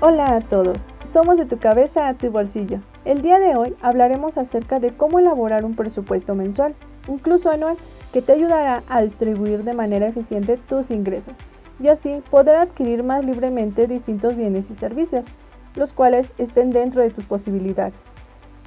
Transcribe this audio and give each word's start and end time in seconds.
Hola 0.00 0.36
a 0.36 0.40
todos, 0.40 0.86
somos 1.12 1.38
de 1.38 1.44
tu 1.44 1.58
cabeza 1.58 2.06
a 2.06 2.14
tu 2.14 2.30
bolsillo. 2.30 2.78
El 3.04 3.20
día 3.20 3.40
de 3.40 3.56
hoy 3.56 3.74
hablaremos 3.82 4.38
acerca 4.38 4.78
de 4.78 4.96
cómo 4.96 5.18
elaborar 5.18 5.64
un 5.64 5.74
presupuesto 5.74 6.36
mensual, 6.36 6.76
incluso 7.08 7.50
anual, 7.50 7.76
que 8.12 8.22
te 8.22 8.30
ayudará 8.30 8.84
a 8.88 9.02
distribuir 9.02 9.64
de 9.64 9.74
manera 9.74 10.06
eficiente 10.06 10.56
tus 10.56 10.92
ingresos 10.92 11.38
y 11.80 11.88
así 11.88 12.22
poder 12.30 12.54
adquirir 12.54 13.02
más 13.02 13.24
libremente 13.24 13.88
distintos 13.88 14.36
bienes 14.36 14.70
y 14.70 14.76
servicios, 14.76 15.26
los 15.74 15.92
cuales 15.92 16.32
estén 16.38 16.70
dentro 16.70 17.02
de 17.02 17.10
tus 17.10 17.26
posibilidades. 17.26 18.04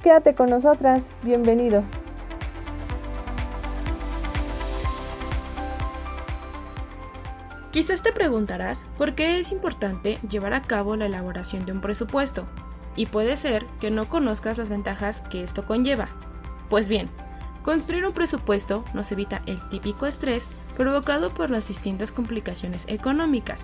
Quédate 0.02 0.34
con 0.34 0.50
nosotras, 0.50 1.12
bienvenido. 1.22 1.82
Quizás 7.72 8.02
te 8.02 8.12
preguntarás 8.12 8.84
por 8.98 9.14
qué 9.14 9.40
es 9.40 9.50
importante 9.50 10.18
llevar 10.28 10.52
a 10.52 10.60
cabo 10.60 10.94
la 10.94 11.06
elaboración 11.06 11.64
de 11.64 11.72
un 11.72 11.80
presupuesto, 11.80 12.46
y 12.96 13.06
puede 13.06 13.38
ser 13.38 13.64
que 13.80 13.90
no 13.90 14.10
conozcas 14.10 14.58
las 14.58 14.68
ventajas 14.68 15.22
que 15.30 15.42
esto 15.42 15.64
conlleva. 15.64 16.08
Pues 16.68 16.86
bien, 16.86 17.08
construir 17.62 18.04
un 18.04 18.12
presupuesto 18.12 18.84
nos 18.92 19.10
evita 19.10 19.40
el 19.46 19.66
típico 19.70 20.04
estrés 20.04 20.46
provocado 20.76 21.32
por 21.32 21.48
las 21.48 21.66
distintas 21.66 22.12
complicaciones 22.12 22.84
económicas, 22.88 23.60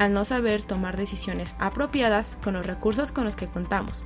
al 0.00 0.12
no 0.12 0.24
saber 0.24 0.64
tomar 0.64 0.96
decisiones 0.96 1.54
apropiadas 1.60 2.36
con 2.42 2.54
los 2.54 2.66
recursos 2.66 3.12
con 3.12 3.24
los 3.24 3.36
que 3.36 3.46
contamos. 3.46 4.04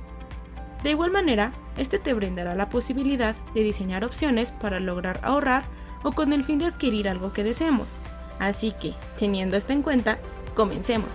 De 0.83 0.91
igual 0.91 1.09
manera, 1.09 1.53
este 1.75 1.97
te 1.97 2.13
brindará 2.13 2.53
la 2.53 2.69
posibilidad 2.69 3.35
de 3.55 3.63
diseñar 3.63 4.05
opciones 4.05 4.51
para 4.51 4.79
lograr 4.79 5.19
ahorrar 5.23 5.63
o 6.03 6.11
con 6.11 6.33
el 6.33 6.45
fin 6.45 6.59
de 6.59 6.67
adquirir 6.67 7.09
algo 7.09 7.33
que 7.33 7.43
deseemos 7.43 7.97
Así 8.39 8.71
que, 8.71 8.93
teniendo 9.19 9.57
esto 9.57 9.73
en 9.73 9.81
cuenta, 9.81 10.17
comencemos. 10.55 11.09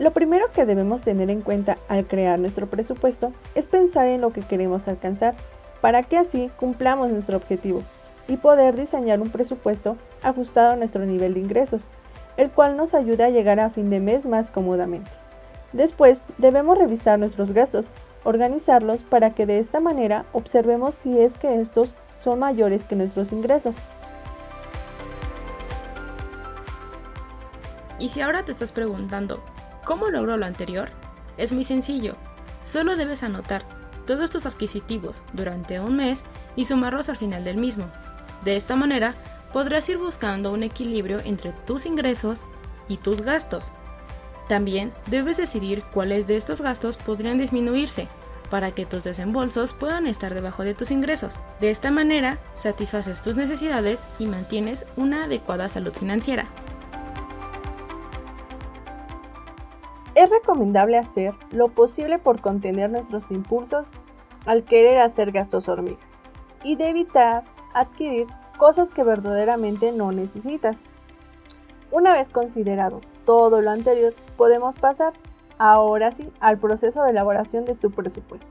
Lo 0.00 0.10
primero 0.10 0.50
que 0.52 0.66
debemos 0.66 1.02
tener 1.02 1.30
en 1.30 1.40
cuenta 1.40 1.78
al 1.88 2.06
crear 2.06 2.38
nuestro 2.38 2.66
presupuesto 2.66 3.32
es 3.54 3.68
pensar 3.68 4.08
en 4.08 4.20
lo 4.20 4.32
que 4.32 4.42
queremos 4.42 4.88
alcanzar, 4.88 5.34
para 5.80 6.02
que 6.02 6.18
así 6.18 6.50
cumplamos 6.56 7.10
nuestro 7.10 7.36
objetivo 7.36 7.82
y 8.26 8.38
poder 8.38 8.74
diseñar 8.74 9.20
un 9.20 9.30
presupuesto 9.30 9.96
ajustado 10.22 10.72
a 10.72 10.76
nuestro 10.76 11.06
nivel 11.06 11.34
de 11.34 11.40
ingresos, 11.40 11.84
el 12.36 12.50
cual 12.50 12.76
nos 12.76 12.94
ayuda 12.94 13.26
a 13.26 13.30
llegar 13.30 13.60
a 13.60 13.70
fin 13.70 13.88
de 13.88 14.00
mes 14.00 14.26
más 14.26 14.50
cómodamente. 14.50 15.10
Después 15.72 16.20
debemos 16.38 16.76
revisar 16.76 17.18
nuestros 17.18 17.52
gastos, 17.52 17.90
organizarlos 18.24 19.02
para 19.02 19.30
que 19.30 19.46
de 19.46 19.58
esta 19.58 19.78
manera 19.78 20.24
observemos 20.32 20.94
si 20.96 21.20
es 21.20 21.38
que 21.38 21.60
estos 21.60 21.94
son 22.24 22.38
mayores 22.38 22.82
que 22.84 22.96
nuestros 22.96 23.32
ingresos. 23.32 23.76
Y 27.98 28.08
si 28.08 28.22
ahora 28.22 28.44
te 28.44 28.52
estás 28.52 28.72
preguntando, 28.72 29.44
¿cómo 29.84 30.08
logro 30.08 30.36
lo 30.36 30.46
anterior? 30.46 30.88
Es 31.36 31.52
muy 31.52 31.64
sencillo. 31.64 32.16
Solo 32.64 32.96
debes 32.96 33.22
anotar 33.22 33.64
todos 34.06 34.30
tus 34.30 34.46
adquisitivos 34.46 35.22
durante 35.32 35.80
un 35.80 35.96
mes 35.96 36.22
y 36.56 36.64
sumarlos 36.64 37.08
al 37.08 37.16
final 37.16 37.44
del 37.44 37.58
mismo. 37.58 37.86
De 38.44 38.56
esta 38.56 38.74
manera, 38.74 39.14
podrás 39.52 39.88
ir 39.88 39.98
buscando 39.98 40.52
un 40.52 40.62
equilibrio 40.62 41.20
entre 41.24 41.52
tus 41.66 41.86
ingresos 41.86 42.42
y 42.88 42.96
tus 42.96 43.22
gastos. 43.22 43.70
También 44.48 44.92
debes 45.06 45.36
decidir 45.36 45.82
cuáles 45.92 46.26
de 46.26 46.36
estos 46.36 46.60
gastos 46.60 46.96
podrían 46.96 47.38
disminuirse 47.38 48.08
para 48.54 48.70
que 48.70 48.86
tus 48.86 49.02
desembolsos 49.02 49.72
puedan 49.72 50.06
estar 50.06 50.32
debajo 50.32 50.62
de 50.62 50.74
tus 50.74 50.92
ingresos. 50.92 51.40
De 51.58 51.72
esta 51.72 51.90
manera, 51.90 52.38
satisfaces 52.54 53.20
tus 53.20 53.36
necesidades 53.36 54.00
y 54.20 54.26
mantienes 54.26 54.86
una 54.96 55.24
adecuada 55.24 55.68
salud 55.68 55.92
financiera. 55.92 56.46
Es 60.14 60.30
recomendable 60.30 60.98
hacer 60.98 61.34
lo 61.50 61.66
posible 61.66 62.20
por 62.20 62.40
contener 62.40 62.90
nuestros 62.90 63.32
impulsos 63.32 63.88
al 64.46 64.62
querer 64.62 64.98
hacer 64.98 65.32
gastos 65.32 65.68
hormiga 65.68 65.98
y 66.62 66.76
de 66.76 66.90
evitar 66.90 67.42
adquirir 67.72 68.28
cosas 68.56 68.92
que 68.92 69.02
verdaderamente 69.02 69.90
no 69.90 70.12
necesitas. 70.12 70.76
Una 71.90 72.12
vez 72.12 72.28
considerado 72.28 73.00
todo 73.24 73.60
lo 73.60 73.72
anterior, 73.72 74.14
podemos 74.36 74.76
pasar 74.78 75.12
Ahora 75.58 76.12
sí, 76.12 76.32
al 76.40 76.58
proceso 76.58 77.02
de 77.02 77.10
elaboración 77.10 77.64
de 77.64 77.74
tu 77.74 77.90
presupuesto. 77.90 78.48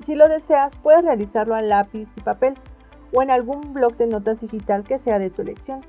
Si 0.00 0.14
lo 0.14 0.28
deseas, 0.28 0.76
puedes 0.76 1.04
realizarlo 1.04 1.54
a 1.54 1.62
lápiz 1.62 2.16
y 2.16 2.20
papel 2.20 2.54
o 3.12 3.22
en 3.22 3.30
algún 3.30 3.72
blog 3.72 3.96
de 3.96 4.06
notas 4.06 4.40
digital 4.40 4.84
que 4.84 4.98
sea 4.98 5.18
de 5.18 5.30
tu 5.30 5.42
elección. 5.42 5.80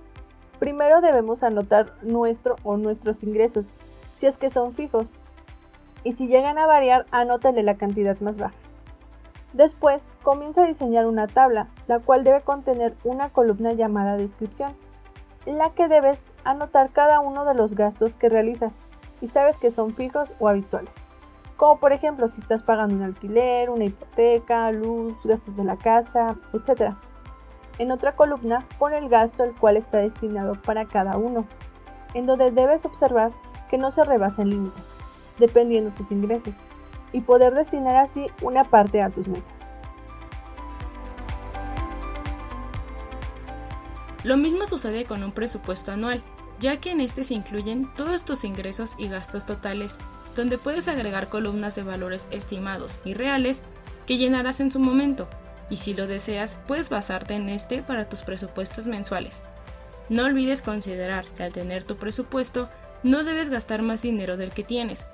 Primero 0.60 1.02
debemos 1.02 1.44
anotar 1.44 1.94
nuestro 2.02 2.56
o 2.64 2.78
nuestros 2.78 3.24
ingresos, 3.24 3.68
si 4.16 4.28
es 4.28 4.38
que 4.38 4.50
son 4.50 4.74
fijos, 4.74 5.14
y 6.04 6.14
si 6.14 6.28
llegan 6.28 6.58
a 6.58 6.66
variar, 6.66 7.06
anótale 7.12 7.64
la 7.64 7.76
cantidad 7.76 8.20
más 8.20 8.38
baja. 8.38 8.56
Después, 9.54 10.12
comienza 10.22 10.64
a 10.64 10.68
diseñar 10.68 11.08
una 11.08 11.28
tabla, 11.28 11.68
la 11.88 12.00
cual 12.00 12.24
debe 12.24 12.42
contener 12.42 12.96
una 13.04 13.30
columna 13.30 13.74
llamada 13.74 14.16
descripción, 14.16 14.74
en 15.46 15.58
la 15.58 15.72
que 15.72 15.88
debes 15.88 16.32
anotar 16.44 16.92
cada 16.92 17.20
uno 17.20 17.46
de 17.46 17.56
los 17.56 17.74
gastos 17.74 18.16
que 18.16 18.30
realizas 18.30 18.72
y 19.22 19.28
sabes 19.28 19.58
que 19.58 19.72
son 19.72 19.94
fijos 19.94 20.34
o 20.40 20.48
habituales. 20.48 20.94
Como 21.58 21.80
por 21.80 21.92
ejemplo 21.92 22.28
si 22.28 22.40
estás 22.40 22.64
pagando 22.64 22.96
un 22.96 23.04
alquiler, 23.04 23.70
una 23.70 23.86
hipoteca, 23.86 24.72
luz, 24.72 25.18
gastos 25.26 25.56
de 25.56 25.64
la 25.64 25.78
casa, 25.78 26.38
etc. 26.54 26.94
En 27.78 27.92
otra 27.92 28.16
columna 28.16 28.66
pone 28.78 28.98
el 28.98 29.10
gasto 29.10 29.44
el 29.44 29.54
cual 29.54 29.78
está 29.78 29.98
destinado 29.98 30.56
para 30.56 30.86
cada 30.86 31.18
uno, 31.18 31.46
en 32.14 32.26
donde 32.26 32.52
debes 32.52 32.86
observar 32.86 33.32
que 33.70 33.78
no 33.78 33.92
se 33.92 34.04
rebasa 34.04 34.42
el 34.42 34.52
límite, 34.52 34.82
dependiendo 35.38 35.90
de 35.90 35.96
tus 35.98 36.12
ingresos, 36.12 36.56
y 37.12 37.22
poder 37.22 37.54
destinar 37.54 37.98
así 37.98 38.28
una 38.42 38.64
parte 38.64 39.02
a 39.02 39.10
tus 39.10 39.28
metas. 39.28 39.60
Lo 44.24 44.36
mismo 44.36 44.66
sucede 44.66 45.06
con 45.06 45.24
un 45.24 45.32
presupuesto 45.32 45.92
anual 45.92 46.22
ya 46.60 46.78
que 46.78 46.92
en 46.92 47.02
este 47.02 47.24
se 47.24 47.34
incluyen 47.34 47.90
todos 47.96 48.24
tus 48.24 48.44
ingresos 48.44 48.94
y 48.98 49.08
gastos 49.08 49.46
totales, 49.46 49.98
donde 50.36 50.58
puedes 50.58 50.88
agregar 50.88 51.30
columnas 51.30 51.76
de 51.76 51.84
valores 51.84 52.28
estimados 52.32 53.00
y 53.06 53.14
reales 53.14 53.62
que 54.06 54.18
llenarás 54.18 54.60
en 54.60 54.72
su 54.72 54.80
momento, 54.80 55.28
y 55.70 55.78
si 55.78 55.94
lo 55.94 56.08
deseas 56.08 56.58
puedes 56.68 56.90
basarte 56.90 57.36
en 57.36 57.50
este 57.50 57.82
para 57.82 58.10
tus 58.10 58.22
presupuestos 58.22 58.86
mensuales. 58.86 59.42
No 60.10 60.26
olvides 60.26 60.62
considerar 60.62 61.26
que 61.38 61.44
al 61.44 61.54
tener 61.54 61.84
tu 61.84 61.96
presupuesto 61.96 62.70
no 63.04 63.24
debes 63.24 63.50
gastar 63.50 63.82
más 63.82 64.02
dinero 64.02 64.38
del 64.38 64.52
que 64.52 64.64
tienes. 64.64 65.06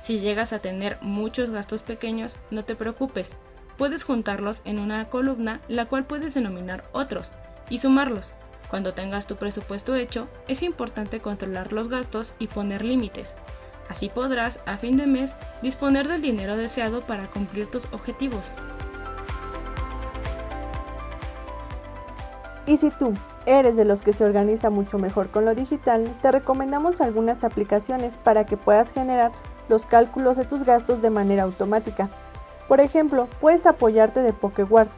Si 0.00 0.20
llegas 0.20 0.52
a 0.52 0.60
tener 0.60 0.98
muchos 1.00 1.50
gastos 1.50 1.82
pequeños, 1.82 2.36
no 2.50 2.64
te 2.64 2.76
preocupes, 2.76 3.32
puedes 3.76 4.04
juntarlos 4.04 4.62
en 4.64 4.78
una 4.78 5.06
columna 5.06 5.60
la 5.68 5.86
cual 5.86 6.04
puedes 6.04 6.34
denominar 6.34 6.84
otros 6.92 7.32
y 7.68 7.78
sumarlos 7.78 8.32
cuando 8.70 8.94
tengas 8.94 9.26
tu 9.26 9.36
presupuesto 9.36 9.94
hecho, 9.94 10.28
es 10.48 10.62
importante 10.62 11.20
controlar 11.20 11.72
los 11.72 11.88
gastos 11.88 12.34
y 12.38 12.48
poner 12.48 12.84
límites. 12.84 13.34
Así 13.88 14.08
podrás, 14.08 14.58
a 14.66 14.76
fin 14.76 14.96
de 14.96 15.06
mes, 15.06 15.34
disponer 15.62 16.08
del 16.08 16.22
dinero 16.22 16.56
deseado 16.56 17.02
para 17.02 17.28
cumplir 17.28 17.70
tus 17.70 17.84
objetivos. 17.92 18.54
Y 22.66 22.78
si 22.78 22.90
tú 22.90 23.12
eres 23.44 23.76
de 23.76 23.84
los 23.84 24.00
que 24.00 24.14
se 24.14 24.24
organiza 24.24 24.70
mucho 24.70 24.98
mejor 24.98 25.28
con 25.28 25.44
lo 25.44 25.54
digital, 25.54 26.08
te 26.22 26.32
recomendamos 26.32 27.02
algunas 27.02 27.44
aplicaciones 27.44 28.16
para 28.16 28.46
que 28.46 28.56
puedas 28.56 28.90
generar 28.90 29.32
los 29.68 29.84
cálculos 29.84 30.38
de 30.38 30.46
tus 30.46 30.64
gastos 30.64 31.02
de 31.02 31.10
manera 31.10 31.42
automática. 31.42 32.08
Por 32.68 32.80
ejemplo, 32.80 33.28
puedes 33.40 33.66
apoyarte 33.66 34.20
de 34.20 34.32
PokeWard, 34.32 34.88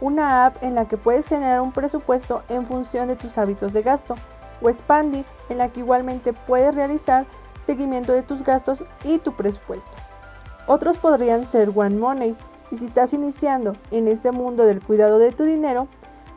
una 0.00 0.46
app 0.46 0.62
en 0.62 0.74
la 0.74 0.86
que 0.86 0.96
puedes 0.96 1.26
generar 1.26 1.60
un 1.60 1.72
presupuesto 1.72 2.42
en 2.48 2.66
función 2.66 3.08
de 3.08 3.16
tus 3.16 3.38
hábitos 3.38 3.72
de 3.72 3.82
gasto, 3.82 4.14
o 4.62 4.72
Spandy, 4.72 5.24
en 5.48 5.58
la 5.58 5.68
que 5.68 5.80
igualmente 5.80 6.32
puedes 6.32 6.74
realizar 6.74 7.26
seguimiento 7.64 8.12
de 8.12 8.22
tus 8.22 8.42
gastos 8.42 8.84
y 9.04 9.18
tu 9.18 9.32
presupuesto. 9.32 9.90
Otros 10.66 10.98
podrían 10.98 11.46
ser 11.46 11.70
One 11.74 11.96
Money, 11.96 12.36
y 12.70 12.76
si 12.76 12.86
estás 12.86 13.12
iniciando 13.12 13.76
en 13.90 14.06
este 14.06 14.30
mundo 14.30 14.64
del 14.64 14.80
cuidado 14.80 15.18
de 15.18 15.32
tu 15.32 15.44
dinero, 15.44 15.88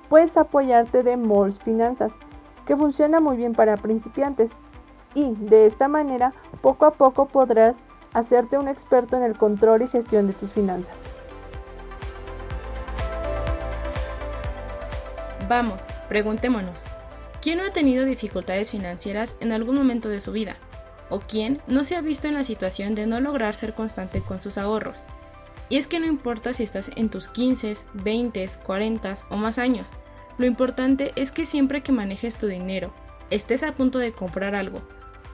puedes 0.09 0.35
apoyarte 0.37 1.03
de 1.03 1.17
Moles 1.17 1.59
Finanzas, 1.59 2.11
que 2.65 2.75
funciona 2.75 3.19
muy 3.19 3.37
bien 3.37 3.53
para 3.53 3.77
principiantes. 3.77 4.51
Y 5.13 5.35
de 5.35 5.67
esta 5.67 5.87
manera, 5.87 6.33
poco 6.61 6.85
a 6.85 6.91
poco 6.91 7.27
podrás 7.27 7.75
hacerte 8.13 8.57
un 8.57 8.67
experto 8.67 9.17
en 9.17 9.23
el 9.23 9.37
control 9.37 9.83
y 9.83 9.87
gestión 9.87 10.27
de 10.27 10.33
tus 10.33 10.51
finanzas. 10.51 11.02
Vamos, 15.49 15.83
preguntémonos, 16.07 16.83
¿quién 17.41 17.57
no 17.57 17.65
ha 17.65 17.73
tenido 17.73 18.05
dificultades 18.05 18.71
financieras 18.71 19.35
en 19.41 19.51
algún 19.51 19.75
momento 19.75 20.07
de 20.07 20.21
su 20.21 20.31
vida? 20.31 20.55
¿O 21.09 21.19
quién 21.19 21.61
no 21.67 21.83
se 21.83 21.97
ha 21.97 22.01
visto 22.01 22.27
en 22.29 22.35
la 22.35 22.45
situación 22.45 22.95
de 22.95 23.07
no 23.07 23.19
lograr 23.19 23.55
ser 23.55 23.73
constante 23.73 24.21
con 24.21 24.41
sus 24.41 24.57
ahorros? 24.57 25.03
Y 25.67 25.77
es 25.77 25.87
que 25.87 25.99
no 25.99 26.05
importa 26.05 26.53
si 26.53 26.63
estás 26.63 26.91
en 26.95 27.09
tus 27.09 27.27
15, 27.27 27.73
20, 27.93 28.49
40 28.65 29.15
o 29.29 29.35
más 29.35 29.57
años, 29.57 29.91
lo 30.37 30.45
importante 30.45 31.11
es 31.15 31.31
que 31.31 31.45
siempre 31.45 31.83
que 31.83 31.91
manejes 31.91 32.35
tu 32.35 32.47
dinero, 32.47 32.93
estés 33.29 33.63
a 33.63 33.73
punto 33.73 33.99
de 33.99 34.13
comprar 34.13 34.55
algo 34.55 34.81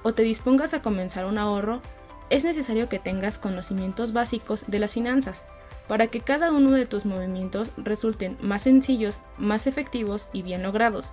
o 0.01 0.13
te 0.13 0.23
dispongas 0.23 0.73
a 0.73 0.81
comenzar 0.81 1.25
un 1.25 1.37
ahorro, 1.37 1.81
es 2.29 2.43
necesario 2.43 2.89
que 2.89 2.99
tengas 2.99 3.37
conocimientos 3.37 4.13
básicos 4.13 4.63
de 4.67 4.79
las 4.79 4.93
finanzas 4.93 5.43
para 5.89 6.07
que 6.07 6.21
cada 6.21 6.51
uno 6.51 6.71
de 6.71 6.85
tus 6.85 7.03
movimientos 7.03 7.71
resulten 7.75 8.37
más 8.41 8.61
sencillos, 8.61 9.19
más 9.39 9.65
efectivos 9.65 10.29
y 10.31 10.43
bien 10.43 10.61
logrados. 10.61 11.11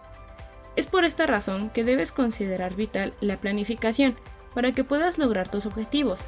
Es 0.77 0.87
por 0.87 1.07
esta 1.07 1.27
razón 1.27 1.71
que 1.71 1.83
debes 1.83 2.13
considerar 2.13 2.75
vital 2.75 3.15
la 3.23 3.39
planificación 3.39 4.17
para 4.55 4.73
que 4.73 4.85
puedas 4.85 5.17
lograr 5.17 5.51
tus 5.51 5.65
objetivos. 5.65 6.21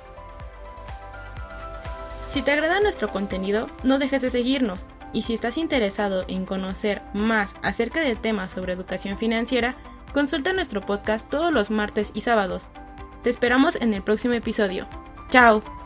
Si 2.30 2.40
te 2.40 2.52
agrada 2.52 2.80
nuestro 2.80 3.08
contenido, 3.10 3.68
no 3.84 3.98
dejes 3.98 4.22
de 4.22 4.30
seguirnos 4.30 4.86
y 5.12 5.22
si 5.22 5.34
estás 5.34 5.58
interesado 5.58 6.24
en 6.26 6.46
conocer 6.46 7.02
más 7.12 7.54
acerca 7.62 8.00
de 8.00 8.16
temas 8.16 8.50
sobre 8.50 8.72
educación 8.72 9.18
financiera, 9.18 9.76
consulta 10.14 10.54
nuestro 10.54 10.80
podcast 10.80 11.28
todos 11.28 11.52
los 11.52 11.70
martes 11.70 12.12
y 12.14 12.22
sábados. 12.22 12.68
Te 13.22 13.28
esperamos 13.28 13.76
en 13.76 13.92
el 13.92 14.02
próximo 14.02 14.32
episodio. 14.34 14.86
¡Chao! 15.28 15.77